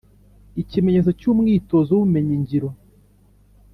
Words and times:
Ikimenyetso 0.61 1.11
cy’umwitozo 1.19 1.89
w’ubumenyingiro. 1.93 2.67